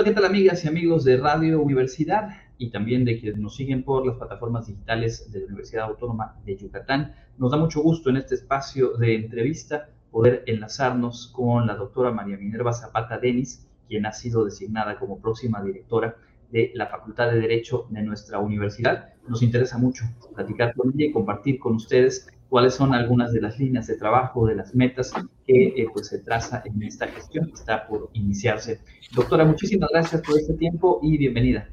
[0.00, 3.82] Hola, ¿qué tal amigas y amigos de Radio Universidad y también de quienes nos siguen
[3.84, 7.14] por las plataformas digitales de la Universidad Autónoma de Yucatán?
[7.36, 12.38] Nos da mucho gusto en este espacio de entrevista poder enlazarnos con la doctora María
[12.38, 16.16] Minerva Zapata Denis, quien ha sido designada como próxima directora
[16.50, 19.14] de la Facultad de Derecho de nuestra universidad.
[19.28, 20.04] Nos interesa mucho
[20.34, 24.46] platicar con ella y compartir con ustedes cuáles son algunas de las líneas de trabajo,
[24.46, 25.12] de las metas
[25.46, 28.80] que eh, pues, se traza en esta gestión que está por iniciarse.
[29.14, 31.68] Doctora, muchísimas gracias por este tiempo y bienvenida.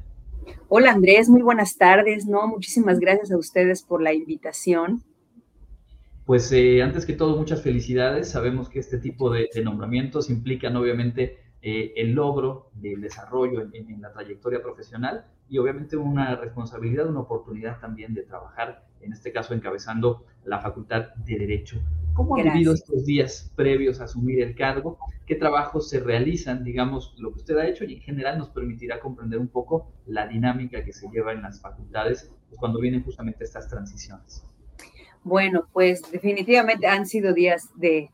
[0.68, 2.26] Hola Andrés, muy buenas tardes.
[2.26, 5.02] No, muchísimas gracias a ustedes por la invitación.
[6.28, 8.28] Pues eh, antes que todo, muchas felicidades.
[8.28, 14.12] Sabemos que este tipo de, nombramientos implican obviamente eh, el logro del desarrollo en, la
[14.12, 20.24] trayectoria profesional y obviamente una responsabilidad, una oportunidad también de trabajar, en este caso encabezando
[20.44, 21.80] la Facultad de Derecho.
[22.14, 24.98] ¿Cómo ha vivido estos días previos a asumir el cargo?
[25.26, 29.00] ¿Qué trabajos se realizan, digamos, lo que usted ha hecho y en general nos permitirá
[29.00, 33.44] comprender un poco la dinámica que se lleva en las facultades pues, cuando vienen justamente
[33.44, 34.44] estas transiciones?
[35.24, 38.10] Bueno, pues definitivamente han sido días de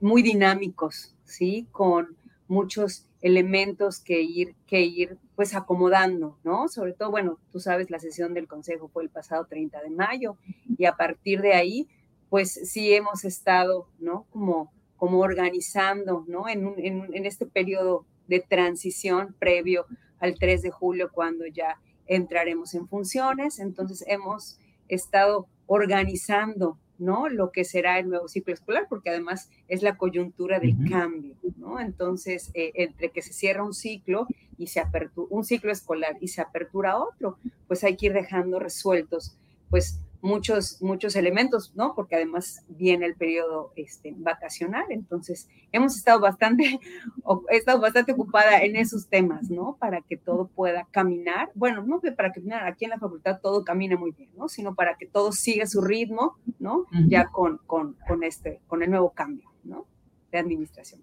[0.00, 1.68] muy dinámicos, ¿sí?
[1.72, 2.16] Con
[2.48, 6.68] muchos elementos que ir, que ir pues acomodando, ¿no?
[6.68, 10.36] Sobre todo, bueno, tú sabes, la sesión del Consejo fue el pasado 30 de mayo
[10.78, 11.88] y a partir de ahí,
[12.28, 14.26] pues sí hemos estado, ¿no?
[14.30, 16.48] Como, como organizando, ¿no?
[16.48, 19.86] En, en, en este periodo de transición previo
[20.18, 23.58] al 3 de julio, cuando ya entraremos en funciones.
[23.58, 27.28] Entonces hemos estado organizando ¿no?
[27.28, 31.80] Lo que será el nuevo ciclo escolar, porque además es la coyuntura del cambio, ¿no?
[31.80, 34.26] Entonces, eh, entre que se cierra un ciclo
[34.58, 37.38] y se apertura, un ciclo escolar y se apertura otro,
[37.68, 39.36] pues hay que ir dejando resueltos,
[39.70, 41.94] pues muchos, muchos elementos, ¿no?
[41.94, 46.64] Porque además viene el periodo este, vacacional, entonces hemos estado bastante,
[47.50, 49.76] he estado bastante ocupada en esos temas, ¿no?
[49.78, 53.64] Para que todo pueda caminar, bueno, no que para que aquí en la facultad todo
[53.64, 54.48] camine muy bien, ¿no?
[54.48, 56.86] Sino para que todo siga su ritmo, ¿no?
[57.08, 59.86] Ya con, con, con, este, con el nuevo cambio, ¿no?
[60.30, 61.02] De administración.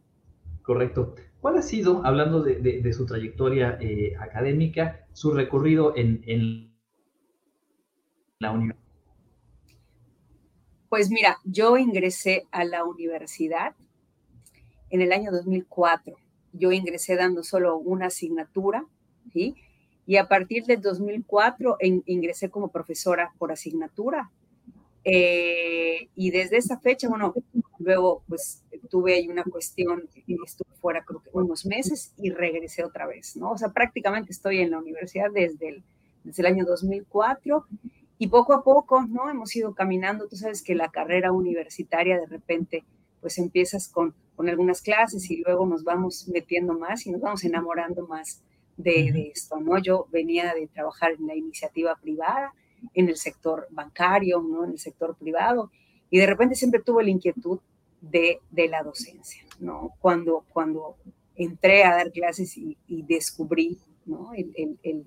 [0.62, 1.16] Correcto.
[1.42, 6.74] ¿Cuál ha sido, hablando de, de, su trayectoria eh, académica, su recorrido en, en
[8.40, 8.83] la universidad?
[10.94, 13.74] Pues mira, yo ingresé a la universidad
[14.92, 16.16] en el año 2004.
[16.52, 18.86] Yo ingresé dando solo una asignatura,
[19.32, 19.56] ¿sí?
[20.06, 24.30] Y a partir del 2004 ingresé como profesora por asignatura.
[25.04, 27.34] Eh, y desde esa fecha, bueno,
[27.80, 30.08] luego pues tuve ahí una cuestión,
[30.46, 33.50] estuve fuera creo que unos meses y regresé otra vez, ¿no?
[33.50, 35.84] O sea, prácticamente estoy en la universidad desde el,
[36.24, 37.66] desde el año 2004
[38.24, 39.30] y poco a poco, ¿no?
[39.30, 42.86] Hemos ido caminando, tú sabes que la carrera universitaria de repente,
[43.20, 47.44] pues empiezas con, con algunas clases y luego nos vamos metiendo más y nos vamos
[47.44, 48.42] enamorando más
[48.78, 49.78] de, de, esto, ¿no?
[49.78, 52.54] Yo venía de trabajar en la iniciativa privada,
[52.94, 54.64] en el sector bancario, ¿no?
[54.64, 55.70] En el sector privado,
[56.10, 57.60] y de repente siempre tuve la inquietud
[58.00, 59.92] de, de la docencia, ¿no?
[60.00, 60.96] Cuando, cuando
[61.36, 64.34] entré a dar clases y, y descubrí, ¿no?
[64.34, 65.06] el, el el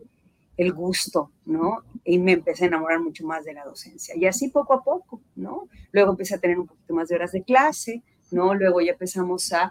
[0.72, 1.82] gusto, ¿no?
[2.04, 4.16] Y me empecé a enamorar mucho más de la docencia.
[4.16, 5.68] Y así poco a poco, ¿no?
[5.92, 8.54] Luego empecé a tener un poquito más de horas de clase, ¿no?
[8.54, 9.70] Luego ya empezamos a,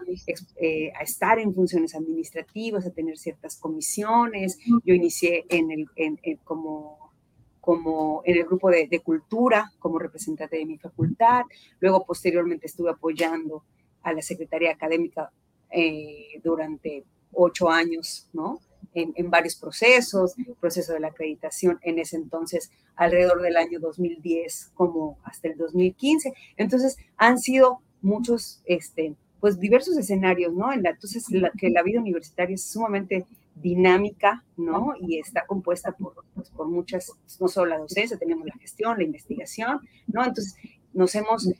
[0.56, 4.58] eh, a estar en funciones administrativas, a tener ciertas comisiones.
[4.84, 7.12] Yo inicié en el, en, como,
[7.60, 11.42] como en el grupo de, de, cultura, como representante de mi facultad.
[11.80, 13.64] Luego, posteriormente, estuve apoyando
[14.02, 15.32] a la Secretaría Académica
[15.70, 18.60] eh, durante ocho años, ¿no?
[18.96, 25.18] En, varios procesos, proceso de la acreditación en ese entonces alrededor del año 2010 como
[25.22, 26.32] hasta el 2015.
[26.56, 30.72] Entonces han sido muchos, este, pues diversos escenarios, ¿no?
[30.72, 31.26] En la, entonces
[31.58, 34.94] que la vida universitaria es sumamente dinámica, ¿no?
[34.98, 39.04] Y está compuesta por, pues, por muchas, no solo la docencia, tenemos la gestión, la
[39.04, 40.24] investigación, ¿no?
[40.24, 40.54] Entonces
[40.94, 41.50] nos hemos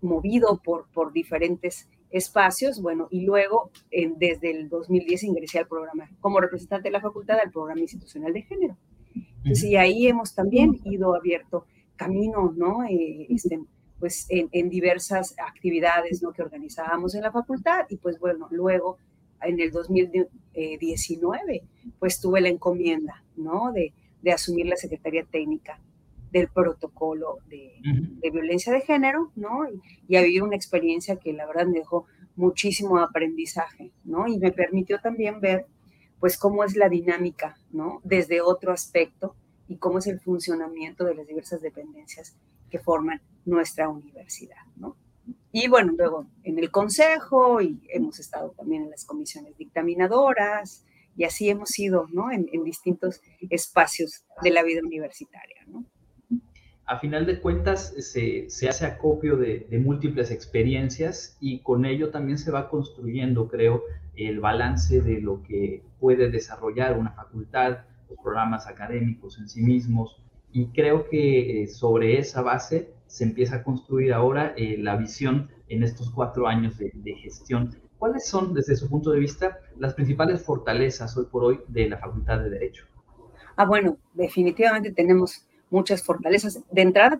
[0.00, 3.70] movido por, por diferentes espacios, bueno, y luego
[4.16, 8.42] desde el 2010 ingresé al programa, como representante de la facultad al programa institucional de
[8.42, 8.76] género.
[9.44, 11.66] y ahí hemos también ido abierto
[11.96, 12.84] camino, ¿no?
[12.84, 13.60] Eh, este,
[13.98, 16.32] pues en, diversas actividades, ¿no?
[16.32, 18.98] Que organizábamos en la facultad y pues bueno, luego
[19.42, 21.62] en el 2019,
[21.98, 23.72] pues tuve la encomienda, ¿no?
[23.72, 25.80] De, de asumir la Secretaría Técnica
[26.30, 27.72] del protocolo de,
[28.32, 29.60] violencia de género, ¿no?
[30.08, 34.26] Y, a vivir una experiencia que la verdad me dejó muchísimo aprendizaje, ¿no?
[34.28, 35.66] Y me permitió también ver,
[36.20, 38.00] pues, cómo es la dinámica, ¿no?
[38.04, 39.36] Desde otro aspecto
[39.68, 42.36] y cómo es el funcionamiento de las diversas dependencias
[42.70, 44.96] que forman nuestra universidad, ¿no?
[45.52, 50.84] Y bueno, luego en el consejo y hemos estado también en las comisiones dictaminadoras
[51.16, 52.30] y así hemos sido, ¿no?
[52.30, 53.20] En, distintos
[53.50, 55.84] espacios de la vida universitaria, ¿no?
[56.88, 62.10] A final de cuentas, se, se hace acopio de, de, múltiples experiencias y con ello
[62.10, 63.82] también se va construyendo, creo,
[64.16, 70.22] el balance de lo que puede desarrollar una facultad, los programas académicos en sí mismos,
[70.52, 75.50] y creo que eh, sobre esa base se empieza a construir ahora eh, la visión
[75.68, 77.76] en estos cuatro años de, gestión.
[77.98, 81.98] ¿Cuáles son, desde su punto de vista, las principales fortalezas hoy por hoy de la
[81.98, 82.86] Facultad de Derecho?
[83.56, 86.60] Ah, bueno, definitivamente tenemos muchas fortalezas.
[86.70, 87.18] De entrada,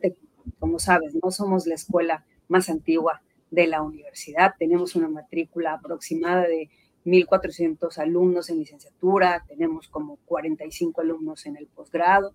[0.58, 4.54] como sabes, no somos la escuela más antigua de la universidad.
[4.58, 6.70] Tenemos una matrícula aproximada de
[7.04, 12.34] 1.400 alumnos en licenciatura, tenemos como 45 alumnos en el posgrado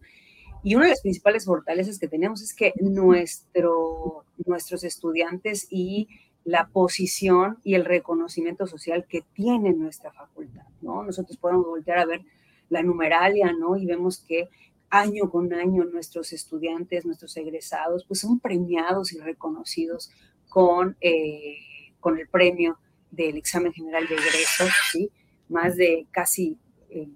[0.64, 6.08] y una de las principales fortalezas que tenemos es que nuestro, nuestros estudiantes y
[6.46, 11.04] la posición y el reconocimiento social que tiene nuestra facultad, ¿no?
[11.04, 12.22] Nosotros podemos voltear a ver
[12.70, 13.76] la numeralia, ¿no?
[13.76, 14.48] Y vemos que
[14.94, 20.12] año con año nuestros estudiantes, nuestros egresados, pues son premiados y reconocidos
[20.50, 21.58] con, eh,
[22.00, 22.78] con el premio
[23.10, 25.10] del examen general de egreso, ¿sí?
[25.50, 26.58] Más de casi...
[26.90, 27.08] Eh,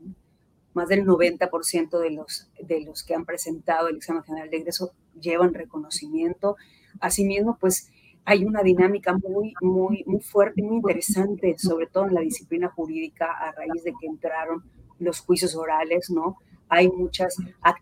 [0.73, 4.91] más del 90% de los, de los que han presentado el examen general de ingreso
[5.19, 6.55] llevan reconocimiento.
[6.99, 7.89] Asimismo, pues
[8.25, 13.25] hay una dinámica muy, muy, muy fuerte, muy interesante, sobre todo en la disciplina jurídica
[13.31, 14.65] a raíz de que entraron
[14.99, 16.37] los juicios orales, ¿no?
[16.69, 17.37] Hay muchos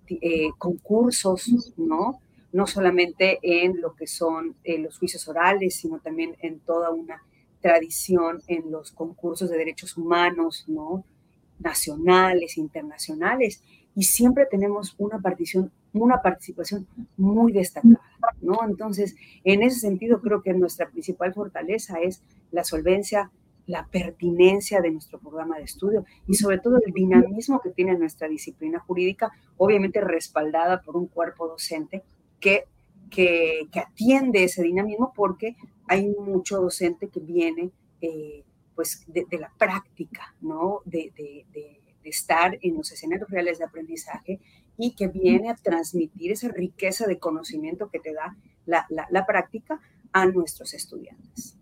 [0.10, 2.20] eh, concursos, ¿no?
[2.52, 7.22] No solamente en lo que son eh, los juicios orales, sino también en toda una
[7.62, 11.04] tradición en los concursos de derechos humanos, ¿no?
[11.60, 13.62] nacionales, internacionales,
[13.96, 16.86] y siempre tenemos una participación, una participación
[17.16, 18.02] muy destacada,
[18.42, 18.60] ¿no?
[18.68, 22.22] Entonces, en ese sentido, creo que nuestra principal fortaleza es
[22.52, 23.32] la solvencia,
[23.68, 28.28] la pertinencia de nuestro programa de estudio y sobre todo el dinamismo que tiene nuestra
[28.28, 32.04] disciplina jurídica, obviamente respaldada por un cuerpo docente
[32.40, 32.66] que,
[33.10, 35.56] que, atiende ese dinamismo porque
[35.88, 37.72] hay mucho docente que viene
[38.02, 38.44] eh,
[38.76, 40.82] pues de, la práctica, ¿no?
[40.86, 41.12] De,
[42.04, 44.40] estar en los escenarios reales de aprendizaje
[44.78, 49.80] y que viene a transmitir esa riqueza de conocimiento que te da la, práctica
[50.12, 51.58] a nuestros estudiantes.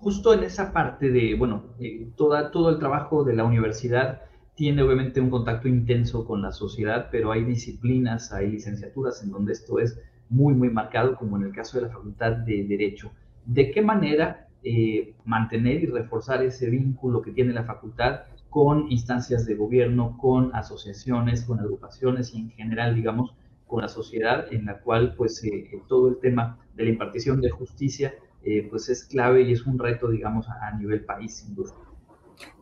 [0.00, 4.22] Justo en esa parte de, bueno, eh, toda, todo el trabajo de la universidad
[4.54, 9.52] tiene obviamente un contacto intenso con la sociedad, pero hay disciplinas, hay licenciaturas en donde
[9.52, 10.00] esto es
[10.30, 13.12] muy, muy marcado, como en el caso de la Facultad de Derecho.
[13.44, 19.44] ¿De qué manera eh, mantener y reforzar ese vínculo que tiene la facultad con instancias
[19.44, 23.34] de gobierno, con asociaciones, con agrupaciones y en general, digamos,
[23.66, 27.50] con la sociedad en la cual pues eh, todo el tema de la impartición de
[27.50, 28.14] justicia
[28.44, 31.74] eh, pues es clave y es un reto, digamos, a, nivel país, sin duda.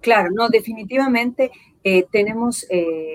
[0.00, 1.50] Claro, no, definitivamente
[2.10, 2.66] tenemos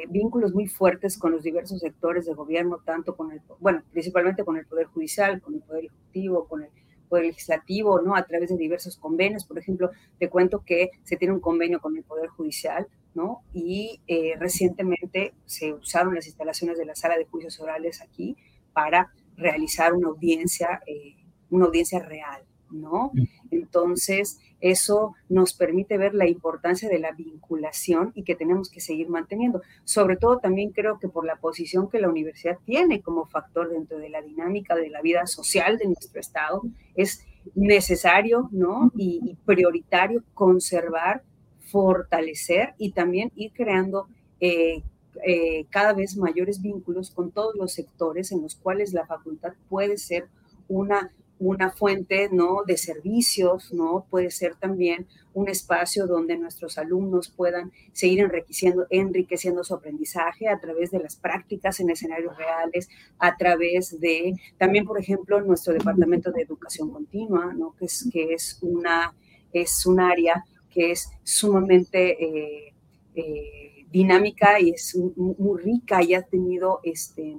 [0.10, 4.58] vínculos muy fuertes con los diversos sectores de gobierno, tanto con el, bueno, principalmente con
[4.58, 6.70] el Poder Judicial, con el Poder Ejecutivo, con el
[7.14, 8.16] Poder Legislativo, ¿no?
[8.16, 9.46] A través de diversos convenios.
[9.46, 13.44] Por ejemplo, te cuento que se tiene un convenio con el Poder Judicial, ¿no?
[13.54, 18.36] Y eh, recientemente se usaron las instalaciones de la sala de juicios orales aquí
[18.74, 21.16] para realizar una audiencia, eh,
[21.52, 22.42] una audiencia real,
[22.74, 23.12] ¿no?
[23.52, 29.10] Entonces, eso nos permite ver la importancia de la vinculación y que tenemos que seguir
[29.10, 29.62] manteniendo.
[29.84, 33.98] Sobre todo también creo que por la posición que la universidad tiene como factor dentro
[33.98, 36.62] de la dinámica de la vida social de nuestro Estado,
[36.96, 37.26] es
[37.56, 38.92] necesario ¿no?
[38.96, 41.24] y, prioritario conservar,
[41.72, 44.08] fortalecer y también ir creando
[44.40, 44.82] eh,
[45.26, 49.98] eh, cada vez mayores vínculos con todos los sectores en los cuales la facultad puede
[49.98, 50.28] ser
[50.68, 52.64] una una fuente ¿no?
[52.66, 54.06] de servicios, ¿no?
[54.10, 60.60] puede ser también un espacio donde nuestros alumnos puedan seguir enriqueciendo, enriqueciendo su aprendizaje a
[60.60, 62.88] través de las prácticas en escenarios reales,
[63.18, 67.76] a través de también, por ejemplo, nuestro departamento de educación continua, ¿no?
[67.78, 69.14] que, es, que es, una,
[69.52, 72.74] es un área que es sumamente eh,
[73.16, 77.38] eh, dinámica y es muy, rica y ha tenido, este,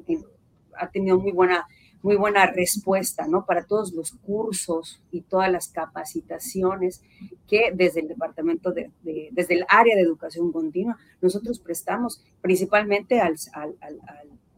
[0.76, 1.66] ha tenido muy buena
[2.04, 3.46] muy buena respuesta, ¿no?
[3.46, 7.02] Para todos los cursos y todas las capacitaciones
[7.48, 13.36] que desde el departamento de, desde el área de educación continua, nosotros prestamos principalmente al,
[13.54, 13.74] al,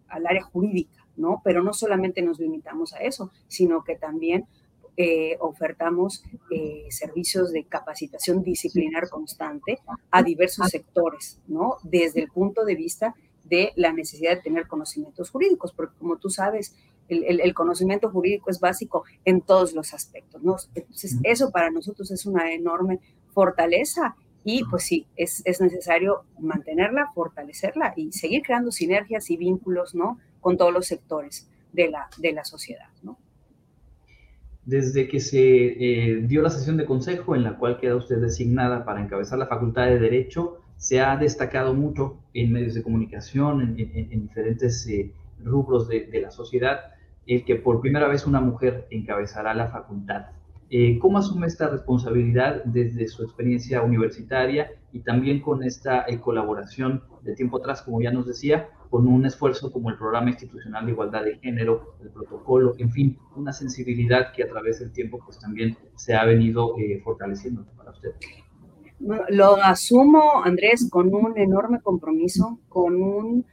[0.09, 1.41] al, área jurídica, ¿no?
[1.45, 4.47] Pero no solamente nos limitamos a eso, sino que también
[4.97, 9.79] eh, ofertamos eh, servicios de capacitación disciplinar constante
[10.11, 11.77] a diversos sectores, ¿no?
[11.85, 16.29] Desde el punto de vista de la necesidad de tener conocimientos jurídicos, porque como tú
[16.29, 16.75] sabes,
[17.09, 20.57] el, conocimiento jurídico es básico en todos los aspectos, ¿no?
[20.75, 23.01] Entonces, eso para nosotros es una enorme
[23.33, 29.95] fortaleza y pues sí, es, es, necesario mantenerla, fortalecerla y seguir creando sinergias y vínculos,
[29.95, 30.21] ¿no?
[30.41, 33.19] Con todos los sectores de la, de la sociedad, ¿no?
[34.65, 38.85] Desde que se eh, dio la sesión de consejo en la cual queda usted designada
[38.85, 44.11] para encabezar la Facultad de Derecho, se ha destacado mucho en medios de comunicación, en,
[44.13, 46.81] en, diferentes eh, rubros de, de, la sociedad,
[47.27, 50.27] el que por primera vez una mujer encabezará la facultad.
[50.69, 57.05] Eh, ¿Cómo asume esta responsabilidad desde su experiencia universitaria y también con esta eh, colaboración
[57.23, 60.93] de tiempo atrás, como ya nos decía, con un esfuerzo como el Programa Institucional de
[60.93, 65.39] Igualdad de Género, el protocolo, en fin, una sensibilidad que a través del tiempo pues
[65.39, 68.11] también se ha venido eh, fortaleciendo para usted?
[69.29, 73.45] Lo asumo, Andrés, con un enorme compromiso, con un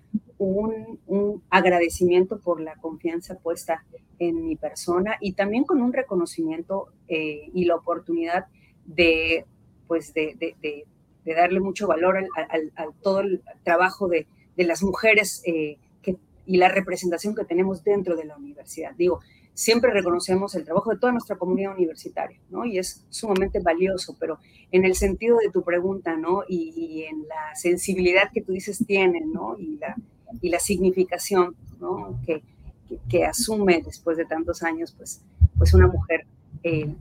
[0.45, 3.83] un, agradecimiento por la confianza puesta
[4.19, 8.45] en mi persona y también con un reconocimiento eh, y la oportunidad
[8.85, 9.45] de,
[9.88, 10.85] pues de, de,
[11.33, 17.35] darle mucho valor al, todo el trabajo de, las mujeres eh, que, y la representación
[17.35, 18.93] que tenemos dentro de la universidad.
[18.95, 19.19] Digo,
[19.53, 22.65] siempre reconocemos el trabajo de toda nuestra comunidad universitaria, ¿no?
[22.65, 24.39] Y es sumamente valioso, pero
[24.71, 26.43] en el sentido de tu pregunta, ¿no?
[26.47, 29.57] Y, y en la sensibilidad que tú dices tienen, ¿no?
[29.57, 29.95] Y la,
[30.41, 31.55] y la significación
[32.25, 32.41] que,
[33.25, 35.21] asume después de tantos años, pues,
[35.57, 36.25] pues una mujer
[36.61, 36.95] el,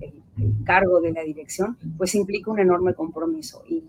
[0.64, 3.82] cargo de la dirección, pues implica un enorme compromiso y,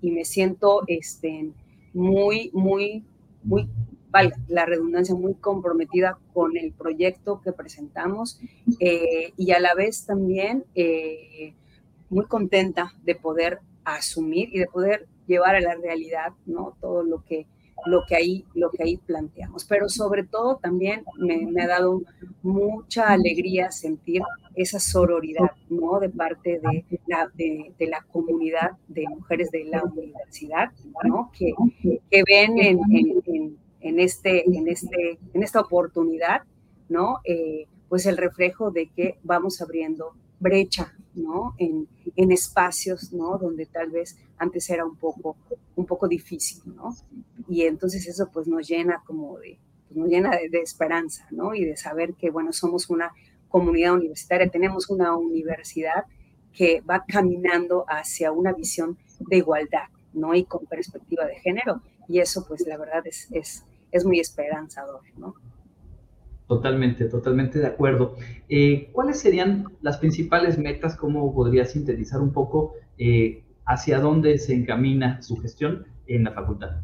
[0.00, 1.50] y me siento este,
[1.92, 3.04] muy, muy,
[3.42, 3.68] muy,
[4.10, 8.38] valga la redundancia, muy comprometida con el proyecto que presentamos
[8.78, 11.54] eh, y a la vez también eh,
[12.10, 16.76] muy contenta de poder asumir y de poder llevar a la realidad, ¿no?
[16.80, 17.46] Todo lo que
[17.86, 19.64] lo que ahí, lo que ahí planteamos.
[19.64, 22.02] Pero sobre todo también me, ha dado
[22.42, 24.22] mucha alegría sentir
[24.54, 26.00] esa sororidad, ¿no?
[26.00, 30.70] De parte de la, de, la comunidad de mujeres de la universidad,
[31.04, 31.30] ¿no?
[31.36, 31.52] Que,
[32.10, 36.42] que ven en, en, en, este, en, este, en esta oportunidad,
[36.88, 37.20] ¿no?
[37.24, 41.54] Eh, pues el reflejo de que vamos abriendo brecha, ¿no?
[41.58, 43.38] En, en, espacios, ¿no?
[43.38, 45.36] Donde tal vez antes era un poco,
[45.76, 46.94] un poco difícil, ¿no?
[47.48, 51.54] Y entonces eso pues nos llena como de, pues, nos llena de, esperanza, ¿no?
[51.54, 53.12] Y de saber que, bueno, somos una
[53.48, 56.04] comunidad universitaria, tenemos una universidad
[56.52, 60.34] que va caminando hacia una visión de igualdad, ¿no?
[60.34, 61.82] Y con perspectiva de género.
[62.08, 65.34] Y eso pues la verdad es, es, es muy esperanzador, ¿no?
[66.46, 68.16] Totalmente, totalmente de acuerdo.
[68.48, 70.94] Eh, ¿Cuáles serían las principales metas?
[70.96, 76.82] ¿Cómo podría sintetizar un poco eh, hacia dónde se encamina su gestión en la facultad?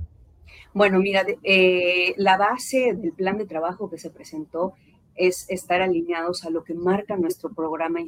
[0.72, 4.72] Bueno, mira, eh, la base del plan de trabajo que se presentó
[5.14, 8.00] es estar alineados a lo que marca nuestro programa,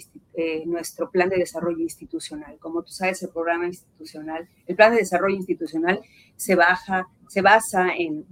[0.65, 2.57] nuestro plan de desarrollo institucional.
[2.59, 6.01] Como tú sabes, el programa institucional, el plan de desarrollo institucional
[6.37, 8.25] se, baja, se basa en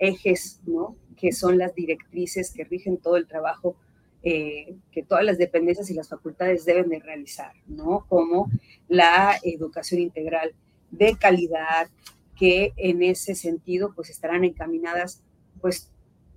[0.00, 0.96] ejes, ¿no?
[1.18, 3.76] Que son las directrices que rigen todo el trabajo
[4.22, 8.04] eh, que todas las dependencias y las facultades deben de realizar, ¿no?
[8.08, 8.50] Como
[8.88, 10.54] la educación integral
[10.90, 11.88] de calidad,
[12.36, 15.22] que en ese sentido pues estarán encaminadas
[15.60, 15.90] pues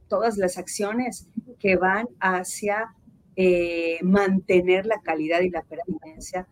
[0.08, 1.28] todas las acciones
[1.60, 2.94] que van hacia
[3.36, 6.48] eh, mantener la calidad y la pertinencia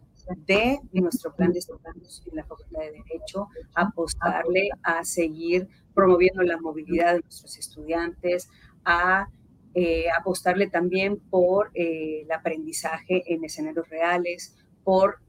[0.48, 6.60] de nuestro plan de estudios en la Facultad de Derecho, apostarle a seguir promoviendo la
[6.60, 8.50] movilidad de nuestros estudiantes,
[8.86, 9.28] a
[9.76, 15.20] eh, apostarle también por eh, el aprendizaje en escenarios reales, por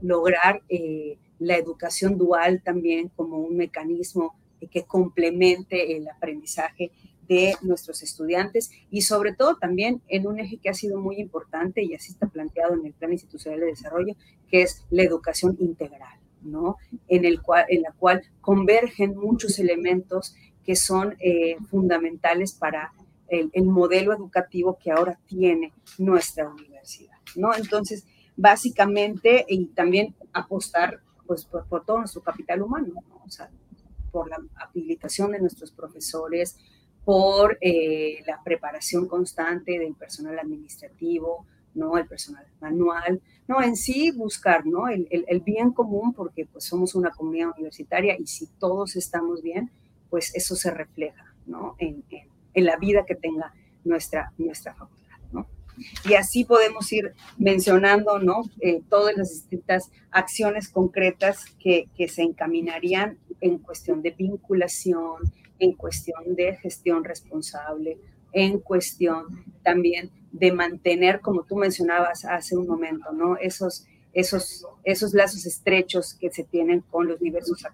[0.00, 4.34] lograr eh, la educación dual también como un mecanismo
[4.70, 6.92] que complemente el aprendizaje
[7.28, 11.82] de nuestros estudiantes y sobre todo también en un eje que ha sido muy importante
[11.82, 14.14] y así está planteado en el Plan Institucional de Desarrollo,
[14.48, 16.76] que es la educación integral, ¿no?
[17.08, 20.34] En, el cual, en la cual convergen muchos elementos
[20.64, 22.92] que son eh, fundamentales para
[23.28, 27.54] el, modelo educativo que ahora tiene nuestra universidad, ¿no?
[27.54, 28.04] Entonces,
[28.36, 33.22] básicamente, y también apostar pues, por, todo nuestro capital humano, ¿no?
[33.24, 33.50] o sea,
[34.10, 36.58] por la habilitación de nuestros profesores,
[37.04, 41.96] por eh, la preparación constante del personal administrativo, ¿no?
[41.96, 43.62] El personal manual, ¿no?
[43.62, 44.88] En sí buscar, ¿no?
[44.88, 49.70] El, el, bien común porque pues somos una comunidad universitaria y si todos estamos bien,
[50.10, 51.74] pues eso se refleja, ¿no?
[51.78, 52.04] En,
[52.54, 55.46] en, la vida que tenga nuestra, nuestra facultad, ¿no?
[56.08, 58.42] Y así podemos ir mencionando, ¿no?
[58.60, 65.72] Eh, todas las distintas acciones concretas que, que se encaminarían en cuestión de vinculación, en
[65.72, 67.98] cuestión de gestión responsable,
[68.32, 73.36] en cuestión también de mantener, como tú mencionabas hace un momento, ¿no?
[73.36, 77.64] Esos, esos, esos lazos estrechos que se tienen con los diversos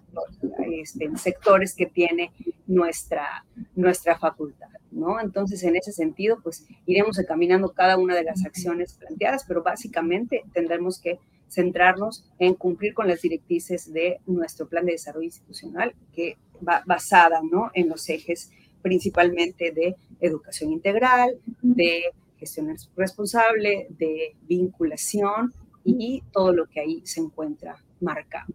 [0.73, 2.31] este, sectores que tiene
[2.67, 5.19] nuestra, nuestra facultad, ¿no?
[5.19, 10.43] Entonces, en ese sentido, pues iremos caminando cada una de las acciones planteadas, pero básicamente
[10.53, 16.37] tendremos que centrarnos en cumplir con las directrices de nuestro plan de desarrollo institucional, que
[16.65, 17.71] va basada, ¿no?
[17.73, 18.51] En los ejes
[18.81, 22.03] principalmente de educación integral, de
[22.37, 28.53] gestión responsable, de vinculación y todo lo que ahí se encuentra marcado.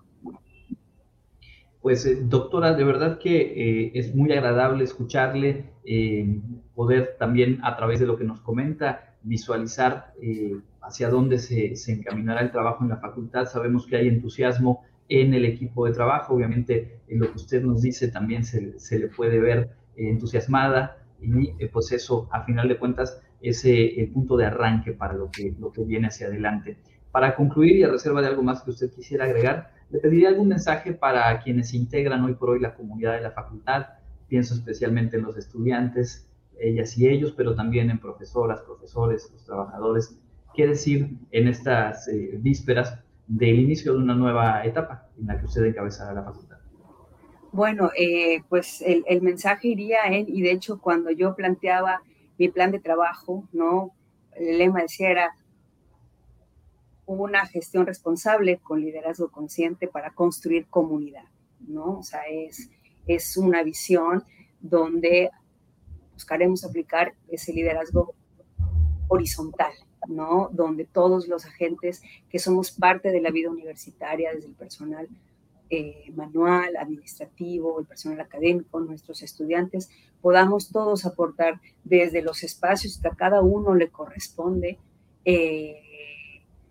[1.85, 6.41] Pues eh, doctora, de verdad que eh, es muy agradable escucharle, eh,
[6.75, 10.15] poder también a través de lo que nos comenta visualizar
[10.83, 13.47] hacia dónde se, se, encaminará el trabajo en la facultad.
[13.47, 17.83] Sabemos que hay entusiasmo en el equipo de trabajo, obviamente en lo que usted nos
[17.83, 23.21] dice también se, se le puede ver entusiasmada y pues eso a final de cuentas
[23.41, 26.79] es el punto de arranque para lo que, lo que viene hacia adelante.
[27.11, 30.49] Para concluir y a reserva de algo más que usted quisiera agregar, le pediría algún
[30.49, 33.87] mensaje para quienes integran hoy por hoy la comunidad de la facultad.
[34.29, 40.19] Pienso especialmente en los estudiantes, ellas y ellos, pero también en profesoras, profesores, los trabajadores.
[40.55, 45.45] ¿Qué decir en estas eh, vísperas del inicio de una nueva etapa en la que
[45.45, 46.64] usted encabezará la facultad?
[47.55, 52.03] Bueno, eh, pues el, mensaje iría en, y de hecho cuando yo planteaba
[52.37, 53.95] mi plan de trabajo, ¿no?
[54.33, 55.37] El lema decía era
[57.07, 61.27] una gestión responsable con liderazgo consciente para construir comunidad,
[61.61, 62.01] ¿no?
[62.01, 62.71] O sea, es,
[63.07, 64.25] es una visión
[64.61, 65.31] donde
[66.13, 68.17] buscaremos aplicar ese liderazgo
[69.07, 69.71] horizontal,
[70.09, 70.51] ¿no?
[70.53, 75.09] Donde todos los agentes que somos parte de la vida universitaria, desde el personal
[75.77, 79.91] eh, manual, administrativo, el personal académico, nuestros estudiantes,
[80.21, 84.79] podamos todos aportar desde los espacios que a cada uno le corresponde
[85.25, 85.81] eh,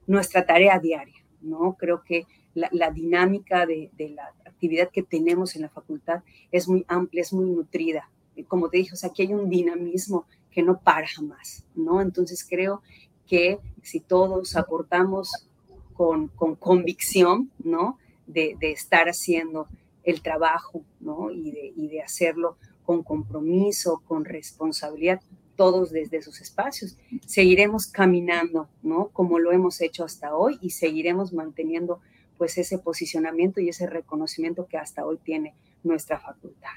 [0.08, 1.76] nuestra tarea diaria, ¿no?
[1.78, 7.24] Creo que la, dinámica de, la actividad que tenemos en la facultad es muy amplia,
[7.24, 8.10] es muy nutrida.
[8.48, 12.00] Como te dije, o sea, aquí hay un dinamismo que no para jamás, ¿no?
[12.00, 12.82] Entonces creo
[13.28, 15.50] que si todos aportamos
[15.94, 17.98] con, convicción, ¿no?
[18.28, 19.68] De, estar haciendo
[20.04, 21.32] el trabajo, ¿no?
[21.32, 21.52] Y
[21.88, 25.22] de, hacerlo con compromiso, con responsabilidad,
[25.56, 26.98] todos desde sus espacios.
[27.26, 29.10] Seguiremos caminando, ¿no?
[29.10, 32.02] Como lo hemos hecho hasta hoy y seguiremos manteniendo
[32.38, 36.72] pues ese posicionamiento y ese reconocimiento que hasta hoy tiene nuestra facultad.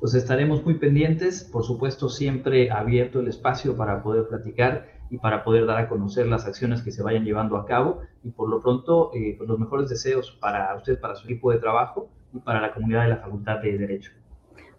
[0.00, 5.44] Pues estaremos muy pendientes, por supuesto siempre abierto el espacio para poder platicar y para
[5.44, 8.60] poder dar a conocer las acciones que se vayan llevando a cabo y por lo
[8.60, 12.60] pronto eh, pues los mejores deseos para usted, para su equipo de trabajo y para
[12.60, 14.12] la comunidad de la Facultad de Derecho.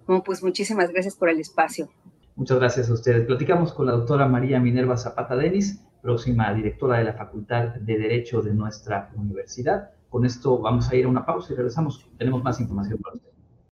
[0.05, 1.89] Bueno, pues muchísimas gracias por el espacio.
[2.35, 3.25] Muchas gracias a ustedes.
[3.25, 8.41] Platicamos con la doctora María Minerva Zapata Denis, próxima directora de la Facultad de Derecho
[8.41, 9.91] de nuestra universidad.
[10.09, 12.09] Con esto vamos a ir a una pausa y regresamos.
[12.17, 13.38] Tenemos más información para ustedes.